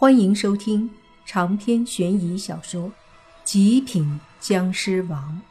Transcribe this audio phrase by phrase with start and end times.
[0.00, 0.88] 欢迎收听
[1.26, 2.84] 长篇悬疑小说
[3.42, 5.42] 《极品僵尸王》，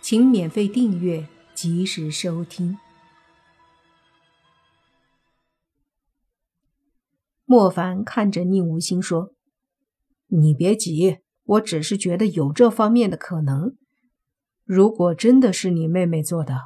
[0.00, 2.78] 请免费订阅，及时收听。
[7.44, 9.34] 莫凡看着宁无心说
[10.28, 13.76] ：“你别急，我只是觉得有这方面的可能。
[14.64, 16.58] 如果真的是你妹妹做的，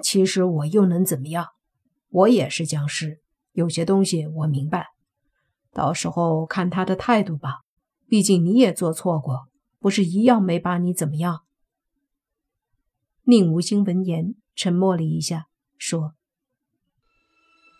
[0.00, 1.48] 其实我又能怎么样？
[2.08, 3.20] 我也是僵尸，
[3.50, 4.90] 有些东西我明白。”
[5.74, 7.62] 到时候看他的态度吧，
[8.08, 9.48] 毕竟你也做错过，
[9.80, 11.42] 不是一样没把你怎么样？
[13.24, 16.14] 宁无心闻言沉默了一下，说：“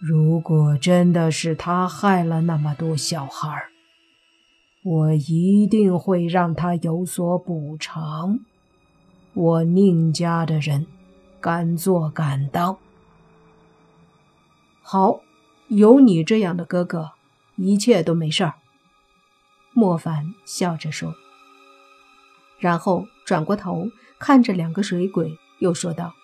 [0.02, 3.68] 如果真的是他害了那么多小孩，
[4.84, 8.40] 我一定会让他有所补偿。
[9.34, 10.86] 我宁家的人，
[11.40, 12.76] 敢做敢当。
[14.82, 15.20] 好，
[15.68, 17.12] 有你这样的哥哥。”
[17.56, 18.54] 一切都没事儿，
[19.72, 21.14] 莫凡笑着说，
[22.58, 26.14] 然后转过头看着两个水鬼，又说道：“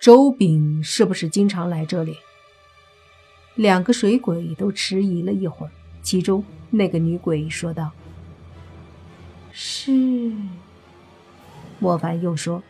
[0.00, 2.18] 周炳是不是经常来这里？”
[3.56, 7.90] 两个水鬼都迟疑了一会儿，其中那个女鬼说道
[9.50, 10.32] ：“是。”
[11.80, 12.62] 莫凡又说：“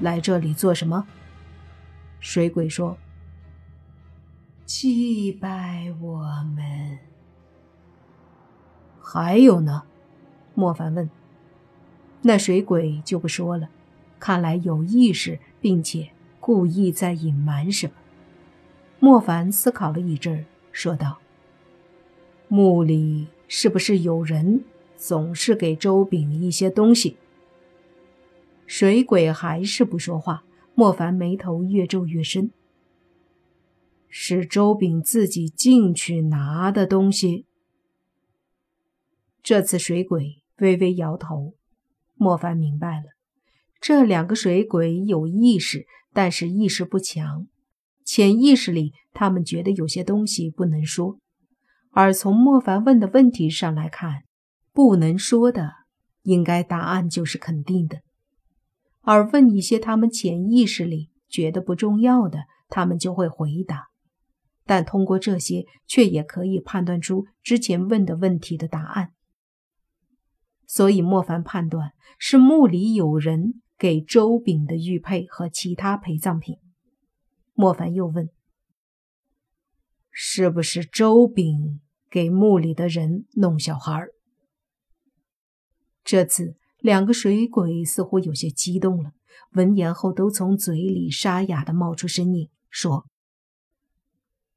[0.00, 1.06] 来这里做什么？”
[2.20, 2.96] 水鬼说。
[4.68, 6.18] 祭拜我
[6.54, 6.98] 们，
[9.00, 9.84] 还有呢？
[10.52, 11.08] 莫凡问。
[12.20, 13.70] 那水鬼就不说了，
[14.20, 17.94] 看来有意识，并且故意在隐瞒什么。
[19.00, 21.16] 莫凡思考了一阵，说道
[22.48, 24.64] ：“墓里是不是有人
[24.98, 27.16] 总是给周炳一些东西？”
[28.68, 30.44] 水鬼还是不说话。
[30.74, 32.50] 莫凡眉头越皱越深。
[34.08, 37.46] 是周炳自己进去拿的东西。
[39.42, 41.54] 这次水鬼微微摇头，
[42.14, 43.04] 莫凡明白了，
[43.80, 47.46] 这两个水鬼有意识，但是意识不强，
[48.04, 51.18] 潜意识里他们觉得有些东西不能说，
[51.92, 54.22] 而从莫凡问的问题上来看，
[54.72, 55.72] 不能说的
[56.22, 58.00] 应该答案就是肯定的，
[59.02, 63.86] 而问一些他们潜意识里觉得不重要的，他们就会回答。
[64.68, 69.14] 但通过这些，却也可以判断出之前问的问题的答案。
[70.66, 76.58] 所以莫凡判断是墓里有人给周炳的玉佩和其他陪葬品。
[77.54, 78.28] 莫凡又问
[80.12, 81.80] ：“是不是周炳
[82.10, 84.06] 给墓里的人弄小孩？”
[86.04, 89.12] 这次两个水鬼似乎有些激动了，
[89.52, 93.06] 闻言后都从嘴里沙哑的冒出声音说。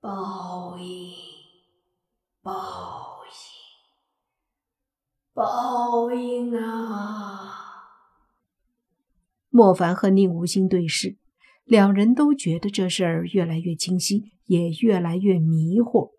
[0.02, 1.14] 报应，
[2.42, 3.32] 报应，
[5.36, 7.54] 报应啊！
[9.52, 11.18] 莫凡和宁无心对视，
[11.66, 16.10] 两人都觉得这事儿越来越清晰，也越来越迷糊。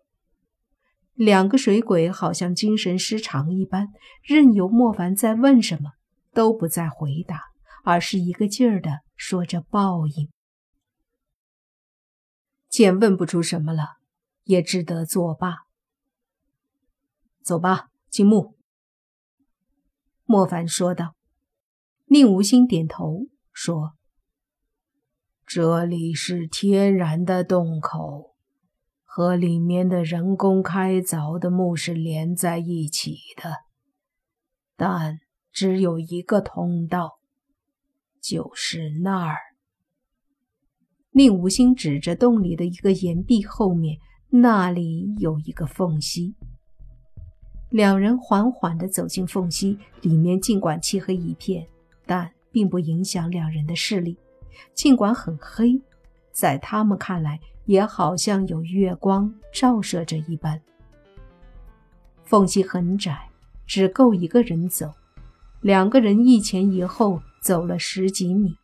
[1.13, 3.89] 两个水鬼好像精神失常一般，
[4.23, 5.91] 任由莫凡在问什么，
[6.33, 7.41] 都不再回答，
[7.83, 10.29] 而是一个劲儿的说着报应。
[12.73, 13.97] 见问不出什么了，
[14.45, 15.57] 也只得作罢。
[17.43, 18.57] 走吧，进墓。
[20.25, 21.13] 莫凡说道。
[22.05, 23.93] 宁无心点头说
[25.45, 28.33] ：“这里是天然的洞口，
[29.03, 33.57] 和里面的人工开凿的墓是连在一起的，
[34.75, 35.19] 但
[35.51, 37.19] 只有一个通道，
[38.19, 39.37] 就是那儿。”
[41.15, 43.99] 宁无心指着洞里的一个岩壁后面，
[44.31, 46.33] 那里有一个缝隙。
[47.69, 51.67] 两人缓缓地走进缝隙，里面尽管漆黑一片，
[52.07, 54.17] 但并不影响两人的视力。
[54.73, 55.79] 尽管很黑，
[56.31, 60.59] 在他们看来，也好像有月光照射着一般。
[62.23, 63.29] 缝隙很窄，
[63.67, 64.91] 只够一个人走。
[65.61, 68.55] 两个人一前一后走了十几米。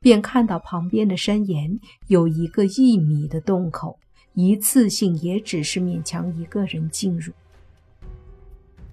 [0.00, 3.98] 便看到旁边的山岩有一个一米的洞口，
[4.34, 7.32] 一次性也只是勉强一个人进入。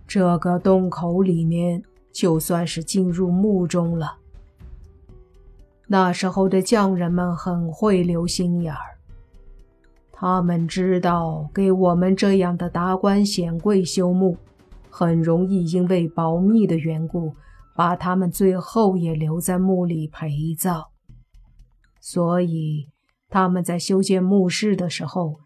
[0.07, 4.17] 这个洞口里面就算是进入墓中了。
[5.87, 8.97] 那时候的匠人们很会留心眼儿，
[10.11, 14.35] 他们知道给我们这样的达官显贵修墓，
[14.89, 17.35] 很容易因为保密的缘故，
[17.75, 20.83] 把他们最后也留在墓里陪葬。
[22.07, 22.91] 所以，
[23.29, 25.39] 他们在修建墓室的时候，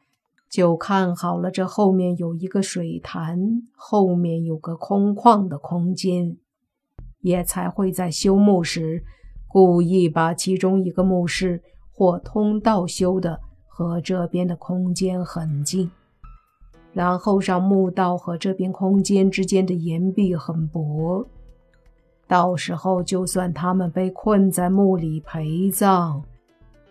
[0.49, 3.39] 就看好了这后面有一个水潭，
[3.77, 6.35] 后面有个空旷的空间，
[7.21, 9.05] 也才会在修墓时
[9.47, 11.63] 故意把其中一个墓室
[11.93, 15.89] 或通道修的和这边的空间很近，
[16.91, 21.25] 然后让墓道和这边空间之间的岩壁很薄。
[22.27, 26.21] 到时候，就算他们被困在墓里陪葬，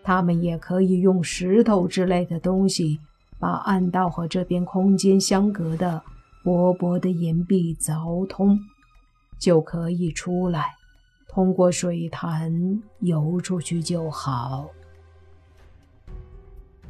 [0.08, 2.98] 他们也可以用石头之类的东西
[3.38, 6.02] 把暗道和这边空间相隔的
[6.42, 8.58] 薄薄的岩壁凿通，
[9.38, 10.64] 就可以出来，
[11.28, 12.50] 通过水潭
[13.00, 14.70] 游出去就好。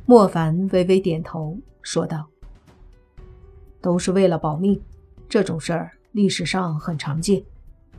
[0.07, 2.25] 莫凡微微点头，说道
[3.83, 4.81] ：“都是为了保命，
[5.29, 7.43] 这种事儿历史上很常见。”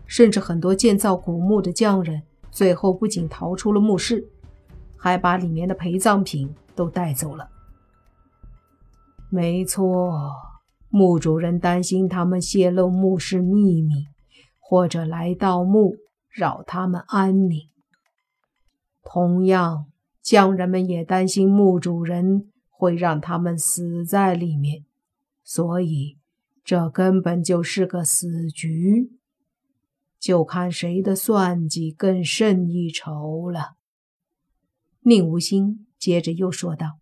[0.07, 4.25] 甚至很多建造古墓的匠人，最后不仅逃出了墓室，
[4.99, 7.49] 还把里面的陪葬品都带走了。
[9.31, 10.31] 没错，
[10.89, 14.07] 墓主人担心他们泄露墓室秘密，
[14.59, 15.95] 或者来盗墓
[16.29, 17.69] 扰他们安宁。
[19.03, 19.85] 同样，
[20.21, 24.85] 匠人们也担心墓主人会让他们死在里面，
[25.43, 26.17] 所以
[26.63, 29.11] 这根本就是个死局。
[30.19, 33.78] 就看谁的算计更胜一筹了。
[35.01, 36.99] 宁无心接着又说道：“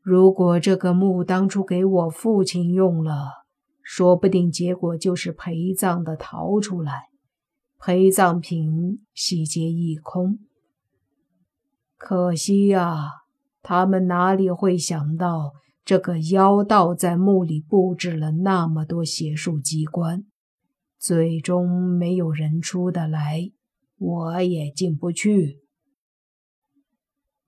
[0.00, 3.44] 如果这个墓当初给我父亲用了，
[3.82, 7.08] 说不定结果就是陪葬的逃出来，
[7.78, 10.38] 陪葬品洗劫一空。
[11.96, 13.10] 可惜呀，
[13.62, 15.52] 他们哪里会想到
[15.84, 20.24] 这个妖道在墓里布置了那么多邪术机关。”
[21.00, 23.50] 最终没有人出得来，
[23.96, 25.59] 我也进不去。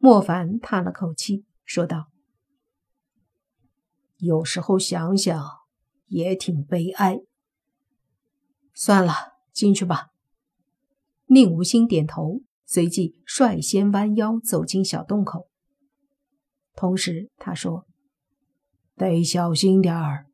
[0.05, 2.09] 莫凡叹了口气，说道
[4.19, 5.41] ：“有时候想想
[6.09, 7.21] 也挺悲哀。
[8.75, 9.13] 算了，
[9.53, 10.09] 进去吧。”
[11.31, 15.47] 宁无心点头，随即率先弯腰走进小洞口。
[16.75, 17.87] 同时他说
[18.99, 20.27] ：“得小心点儿。”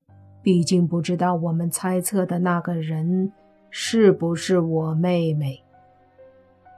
[0.43, 3.35] 毕竟不知道我们猜测的那个人
[3.70, 5.62] 是不是我妹妹。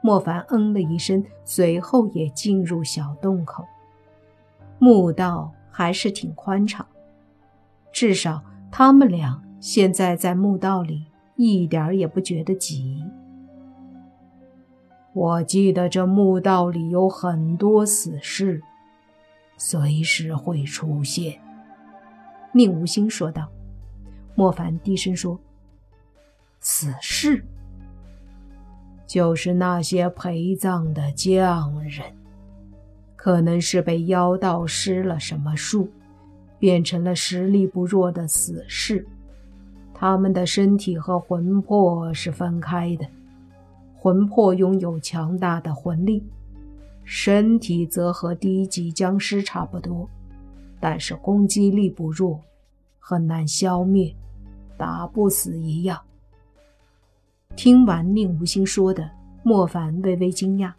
[0.02, 3.64] 莫凡嗯了一声，随后也进入小洞口。
[4.78, 6.86] 墓道还是挺宽敞，
[7.92, 11.06] 至少他们俩现在在墓道里
[11.36, 13.04] 一点儿也不觉得挤。
[15.12, 18.62] 我记得这墓道里有很多死士，
[19.56, 21.40] 随时会出现。
[22.52, 23.48] 宁无心说道。
[24.36, 25.38] 莫凡低声说
[26.60, 27.44] ：“死士，
[29.10, 32.04] 就是那些陪葬的匠人，
[33.16, 35.88] 可能是被妖道施了什么术，
[36.60, 39.04] 变成了实力不弱的死士。
[39.92, 43.06] 他们的身体和魂魄是分开的，
[43.96, 46.24] 魂魄拥有强大的魂力，
[47.02, 50.08] 身体则和低级僵尸差不多，
[50.78, 52.40] 但是攻击力不弱。”
[53.00, 54.14] 很难消灭，
[54.78, 56.00] 打不死一样。
[57.56, 59.10] 听完宁无心说的，
[59.42, 60.72] 莫凡微微惊讶：“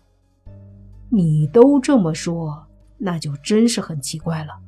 [1.09, 2.65] 你都这么说，
[2.97, 4.59] 那就真是很奇怪了。”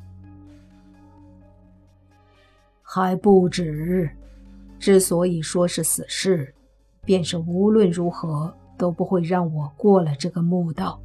[2.81, 4.09] 还不止，
[4.77, 6.53] 之所以说是死士，
[7.03, 11.01] 便是无论如何都不会让我过了这个墓道。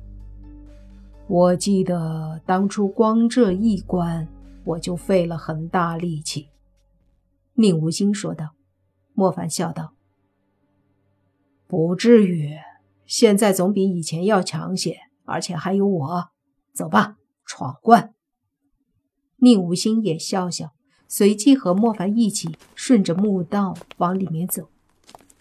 [1.27, 4.29] 我记得当初光这一关。
[4.65, 6.51] 我就费了很大力气。”
[7.57, 8.51] 宁无心说道。
[9.15, 9.95] 莫凡笑道
[11.69, 12.57] ：“不至于，
[13.07, 16.31] 现在总比以前要强些，而且还有我。
[16.73, 18.15] 走吧，闯关。”
[19.37, 20.73] 宁无心也笑笑，
[21.07, 24.71] 随即和莫凡一起顺着墓道往里面走。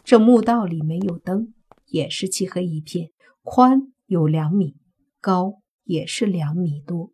[0.03, 1.53] 这墓道里没有灯，
[1.87, 4.75] 也是漆黑一片，宽有两米，
[5.21, 7.11] 高也是两米多。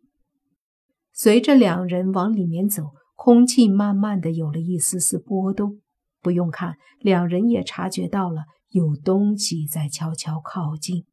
[1.12, 5.80] 随着两人往里面走，空气慢慢的有了一丝丝波动。
[6.20, 8.44] 不用看，两人也察觉到了
[8.74, 11.04] 有东西在悄悄靠近。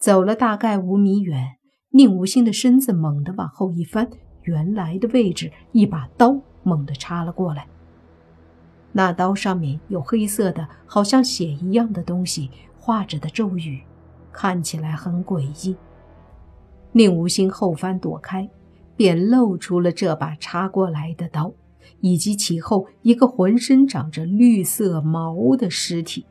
[0.00, 1.58] 走了大概五米远，
[1.90, 4.10] 宁无心的身子猛地往后一翻，
[4.42, 7.68] 原来的位置，一把刀猛地插了过来。
[8.90, 13.80] 那刀上面有黑色的，好像血一样的东西，画着的咒语，
[14.32, 15.76] 看起来很诡异。
[16.90, 18.50] 宁无心后翻躲开，
[18.96, 21.52] 便露出了这把插过来的刀，
[22.00, 26.26] 以及其后一个浑身长着绿色毛的尸体。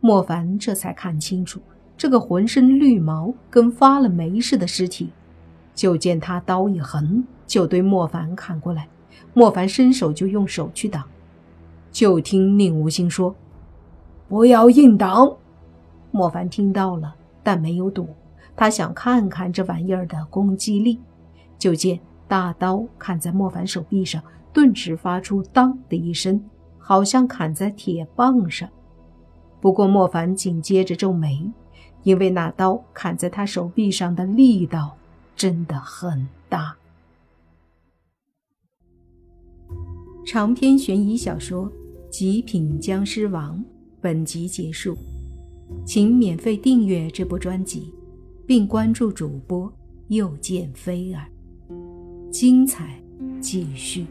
[0.00, 1.60] 莫凡这才看清楚，
[1.96, 5.10] 这个浑身绿毛跟发了霉似的尸体，
[5.74, 8.88] 就见他刀一横，就对莫凡砍过来。
[9.34, 11.04] 莫凡伸手就用手去挡，
[11.90, 13.34] 就听宁无心说
[14.28, 15.36] ：“不要硬挡。”
[16.10, 18.06] 莫凡听到了，但没有躲。
[18.54, 21.00] 他想看看这玩意儿的攻击力。
[21.58, 22.00] 就见
[22.32, 24.22] 大刀砍在莫凡手臂上，
[24.54, 26.42] 顿时发出“当”的一声，
[26.78, 28.66] 好像砍在铁棒上。
[29.60, 31.52] 不过莫凡紧接着皱眉，
[32.04, 34.96] 因为那刀砍在他手臂上的力道
[35.36, 36.74] 真的很大。
[40.24, 41.66] 长篇悬疑小说
[42.08, 43.58] 《极品僵尸王》
[44.00, 44.96] 本集结束，
[45.84, 47.92] 请免费订阅这部专辑，
[48.46, 49.70] 并关注主播
[50.08, 51.28] 又见菲儿，
[52.32, 52.98] 精彩
[53.42, 54.06] 继续。